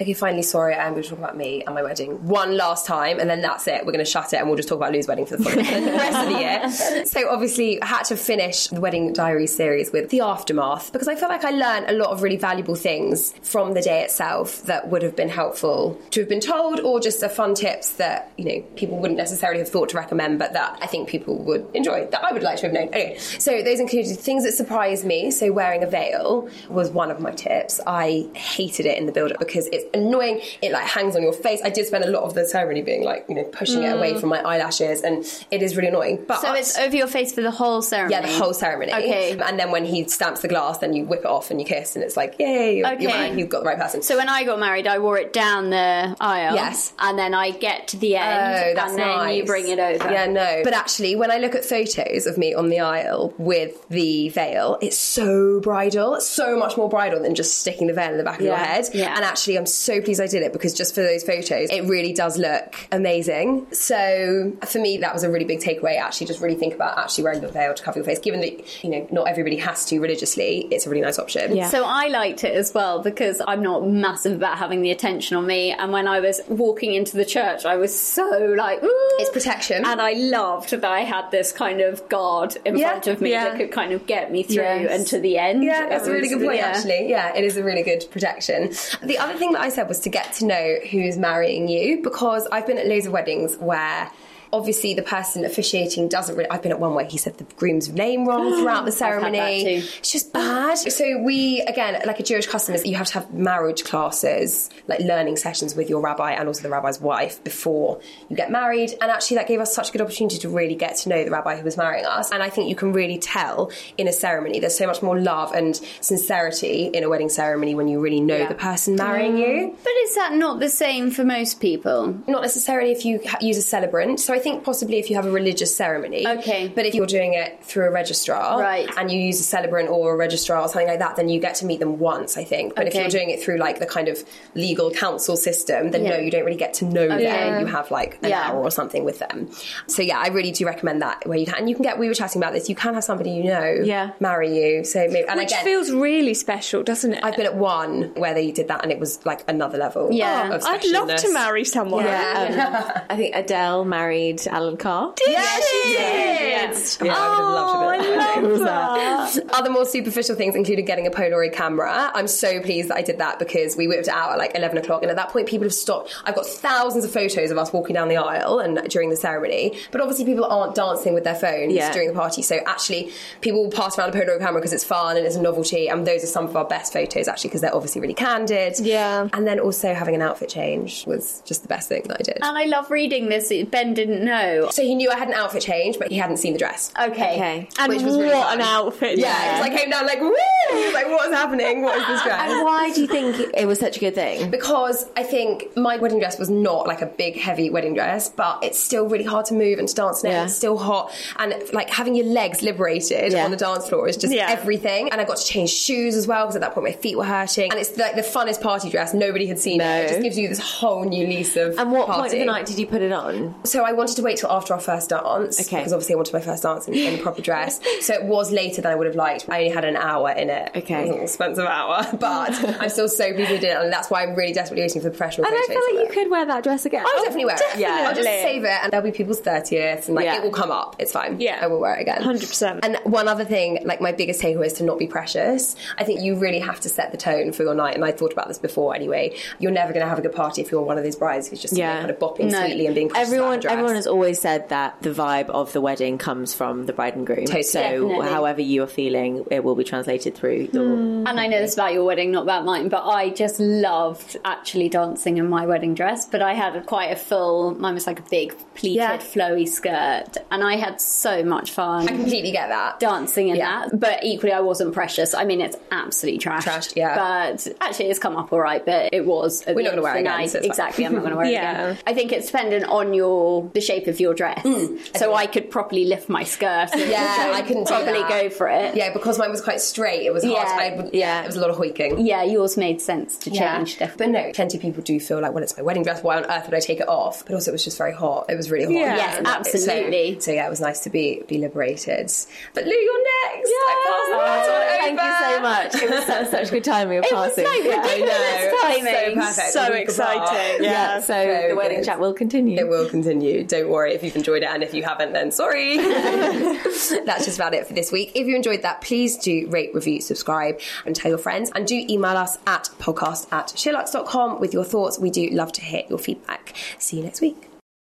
[0.00, 3.20] Okay, finally, sorry, I'm going to talk about me and my wedding one last time,
[3.20, 3.84] and then that's it.
[3.84, 5.56] We're going to shut it, and we'll just talk about Lou's wedding for the, the
[5.56, 7.04] rest of the year.
[7.10, 11.16] So, obviously, I had to finish the wedding diary series with the aftermath because I
[11.16, 14.88] felt like I learned a lot of really valuable things from the day itself that
[14.88, 18.44] would have been helpful to have been told, or just the fun tips that you
[18.44, 22.06] know people wouldn't necessarily have thought to recommend, but that I think people would enjoy.
[22.06, 22.88] That I would like to have known.
[22.92, 25.30] Anyway, so those included things that surprised me.
[25.30, 27.80] So, wearing a veil was one of my tips.
[27.86, 30.40] I hated it in the build up because it's annoying.
[30.62, 31.60] It like hangs on your face.
[31.64, 34.14] I did spend a lot of the ceremony being like, you know, pushing it away
[34.14, 34.20] mm.
[34.20, 36.24] from my eyelashes, and it is really annoying.
[36.26, 38.14] But So it's over your face for the whole ceremony?
[38.14, 38.92] yeah, the whole ceremony.
[38.92, 39.38] Okay.
[39.38, 41.96] And then when he stamps the glass, then you whip it off and you kiss,
[41.96, 43.02] and it's like, yay, you're, Okay.
[43.02, 44.02] you're married, you've got the right person.
[44.02, 46.54] So when I got married, I wore it down the aisle.
[46.54, 46.92] Yes.
[46.98, 49.36] And then I get to the oh, end, Oh, and then nice.
[49.36, 50.10] you bring it over.
[50.10, 50.62] Yeah, no.
[50.64, 54.78] But actually, when I look at photos of me on the aisle with the veil,
[54.80, 58.24] it's so bridal, It's so much more bridal than just sticking the veil in the
[58.24, 58.88] back of your head.
[58.92, 59.14] Yeah.
[59.14, 62.12] And actually, I'm so pleased I did it because just for those photos, it really
[62.12, 63.66] does look amazing.
[63.72, 65.98] So for me, that was a really big takeaway.
[65.98, 68.18] Actually, just really think about actually wearing the veil to cover your face.
[68.18, 71.56] Given that you know not everybody has to religiously, it's a really nice option.
[71.56, 71.68] Yeah.
[71.68, 75.46] So I liked it as well because I'm not massive about having the attention on
[75.46, 75.72] me.
[75.72, 79.08] And when I was walking into the church, I was so like, Ooh.
[79.18, 79.84] It's protection.
[79.84, 83.30] And I loved that I had this kind of guard in Yeah, front of me
[83.30, 83.44] yeah.
[83.44, 84.90] that could kind of get me through Yes.
[84.90, 85.62] and to the end.
[85.62, 86.66] Yeah, that's a really good point, yeah.
[86.68, 87.08] actually.
[87.08, 88.70] Yeah, it is a really good protection.
[89.02, 92.46] The other thing that I said was to get to know who's marrying you because
[92.50, 94.10] I've been at loads of weddings where.
[94.52, 96.50] Obviously, the person officiating doesn't really.
[96.50, 99.76] I've been at one where he said the groom's name wrong throughout the ceremony.
[99.76, 100.78] It's just bad.
[100.90, 105.00] So we, again, like a Jewish custom, is you have to have marriage classes, like
[105.00, 108.90] learning sessions with your rabbi and also the rabbi's wife before you get married.
[109.00, 111.30] And actually, that gave us such a good opportunity to really get to know the
[111.30, 112.30] rabbi who was marrying us.
[112.32, 114.58] And I think you can really tell in a ceremony.
[114.60, 118.36] There's so much more love and sincerity in a wedding ceremony when you really know
[118.36, 118.48] Yeah.
[118.48, 119.76] the person marrying you.
[119.82, 122.14] But is that not the same for most people?
[122.26, 124.20] Not necessarily if you ha- use a celebrant.
[124.20, 126.26] So I think possibly if you have a religious ceremony.
[126.26, 126.68] Okay.
[126.74, 128.88] But if you're doing it through a registrar Right.
[128.98, 131.54] and you use a celebrant or a registrar or something like that, then you get
[131.56, 132.74] to meet them once, I think.
[132.74, 134.24] But if you're doing it through like the kind of
[134.54, 136.10] legal counsel system, then Yeah.
[136.10, 137.24] no, you don't really get to know Okay.
[137.24, 137.60] them.
[137.60, 138.42] You have like an Yeah.
[138.50, 139.50] hour or something with them.
[139.86, 141.54] So yeah, I really do recommend that where you can.
[141.56, 141.98] And you can get.
[141.98, 142.68] We were chatting about this.
[142.68, 144.10] You can have somebody you know Yeah.
[144.20, 144.84] marry you.
[144.84, 145.64] So maybe and Which again.
[145.64, 147.20] feels really special, doesn't it?
[147.22, 150.08] I've been at one where they did that, and it was like another level.
[150.12, 150.54] Yeah.
[150.54, 152.04] of I'd love to marry someone.
[152.04, 155.14] Yeah, um, I think Adele married Alan Carr.
[155.26, 156.76] Yeah, she did.
[157.02, 159.54] Yeah, I would have loved to Oh, have that that.
[159.54, 162.10] Other more superficial things included getting a Polaroid camera.
[162.14, 165.02] I'm so pleased that I did that because we whipped out at like 11 o'clock,
[165.02, 166.14] and at that point, people have stopped.
[166.24, 169.78] I've got thousands of photos of us walking down the aisle and during the ceremony,
[169.90, 171.92] but obviously, people aren't dancing with their phones Yeah.
[171.92, 172.42] during the party.
[172.42, 175.42] So actually, people will pass around a Polaroid camera because it's fun and it's a
[175.42, 178.78] novelty, and those are some of our best photos actually because they're obviously really candid.
[178.80, 179.28] Yeah.
[179.32, 182.38] And then also having an outfit change was just the best thing that I did.
[182.42, 183.52] And I love reading this.
[183.70, 184.68] Ben didn't know.
[184.70, 186.92] so he knew I had an outfit change, but he hadn't seen the dress.
[187.00, 187.34] Okay.
[187.36, 187.68] Okay.
[187.78, 188.60] And Which was really what fun.
[188.60, 189.18] an outfit.
[189.18, 190.34] Yeah, it was like came down like woo.
[190.70, 191.82] He was like, "What's happening?
[191.82, 194.50] What is this dress?" And why do you think it was such a good thing?
[194.50, 198.62] Because I think my wedding dress was not like a big, heavy wedding dress, but
[198.62, 200.34] it's still really hard to move and to dance in it.
[200.34, 200.44] Yeah.
[200.44, 201.12] It's still hot.
[201.38, 203.44] And like having your legs liberated Yeah.
[203.44, 204.48] on the dance floor is just Yeah.
[204.50, 205.10] everything.
[205.10, 207.24] And I got to change shoes as well because at that point my feet were
[207.24, 207.70] hurting.
[207.70, 209.12] And it's like the funnest party dress.
[209.14, 209.84] Nobody had seen No.
[209.90, 210.04] it.
[210.04, 212.20] It just gives you this whole new lease of And what party.
[212.20, 213.54] point of the night did you put it on?
[213.64, 215.60] So I wanted to wait till after our first dance.
[215.60, 215.78] Okay.
[215.78, 217.80] Because obviously I wanted my first dance in, in a proper dress.
[218.00, 219.48] so it was later than I would have liked.
[219.48, 220.70] I only had an hour in it.
[220.76, 221.04] Okay.
[221.04, 222.06] It was an expensive hour.
[222.20, 223.76] But I'm still so pleased we did it.
[223.76, 226.12] And that's why I'm really desperately waiting for the professional And I feel like you
[226.14, 227.04] could wear that dress again.
[227.06, 227.78] I'll definitely wear it.
[227.78, 228.06] Yeah.
[228.08, 230.36] I'll just save it and there'll be people's 30th and like Yeah.
[230.38, 230.96] it will come up.
[230.98, 231.40] It's fine.
[231.40, 231.58] Yeah.
[231.62, 232.22] I will wear it again.
[232.22, 232.80] 100%.
[232.82, 235.76] And one other thing, like my biggest takeaway is to not be precious.
[235.98, 237.94] I think you really have to set the tone for your night.
[237.94, 239.36] And I thought about this before anyway.
[239.58, 241.60] You're never going to have a good party if you're one of these brides who's
[241.62, 241.98] just Yeah.
[241.98, 242.60] kind of bopping No.
[242.64, 246.18] sweetly and being precious Everyone, everyone has always said that the vibe of the wedding
[246.18, 247.44] comes from the bride and groom.
[247.46, 247.62] Totally.
[247.62, 248.28] So, Definitely.
[248.28, 250.84] however you are feeling, it will be translated through your.
[250.96, 251.26] Hmm.
[251.26, 254.88] And I know this about your wedding, not about mine, but I just loved actually
[254.88, 256.26] dancing in my wedding dress.
[256.26, 259.16] But I had a, quite a full, mine was like a big pleated, Yeah.
[259.18, 262.04] flowy skirt, and I had so much fun.
[262.08, 262.98] I completely get that.
[263.00, 263.86] dancing in Yeah.
[263.88, 264.00] that.
[264.00, 265.34] But equally, I wasn't precious.
[265.34, 266.64] I mean, it's absolutely trash.
[266.64, 267.14] Trashed, yeah.
[267.16, 268.84] But actually, it's come up all right.
[268.84, 269.62] But it was.
[269.66, 270.70] at We're not gonna wear it the again, so it's fine.
[270.70, 271.88] exactly, I'm not going to wear it Yeah.
[271.90, 271.98] again.
[272.06, 274.64] I think it's dependent on your the shape of your dress.
[274.64, 276.88] Mm, so I could properly lift my skirt.
[276.92, 278.94] and Yeah, I couldn't do probably go for it.
[278.94, 280.22] Yeah, because mine was quite straight.
[280.26, 280.54] It was hard.
[280.56, 280.78] Yeah.
[280.80, 281.20] I would, Yeah.
[281.38, 282.20] yeah, it was a lot of hoiking.
[282.26, 283.98] Yeah, yours made sense to change.
[283.98, 286.22] But no, plenty of people do feel like, well, it's my wedding dress.
[286.22, 287.44] Why on earth would I take it off?
[287.46, 288.46] But also, it was just very hot.
[288.48, 288.92] It was really hot.
[288.92, 289.16] Yeah.
[289.16, 290.40] Yes, that- so- absolutely.
[290.40, 292.30] So, yeah, it was nice to be be liberated.
[292.74, 293.70] But Lou, you're next.
[293.70, 295.94] I the baton Thank you so much.
[296.02, 297.64] It was such, such good timing of It was passing.
[297.64, 298.78] like I know.
[298.82, 299.42] timing.
[299.42, 299.72] So perfect.
[299.72, 300.84] So A exciting.
[300.84, 301.20] yeah, Yeah.
[301.20, 302.04] so So the wedding good.
[302.06, 302.78] chat will continue.
[302.78, 303.64] It will continue.
[303.70, 305.96] Don't worry if you've enjoyed it, and if you haven't, then sorry.
[305.98, 308.32] That's just about it for this week.
[308.34, 311.70] If you enjoyed that, please do rate, review, subscribe, and tell your friends.
[311.74, 315.20] And do email us at podcast at sheerluxe.com with your thoughts.
[315.20, 316.74] We do love to hear your feedback.
[316.98, 317.69] See you next week.